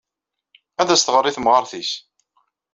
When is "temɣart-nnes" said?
1.35-1.91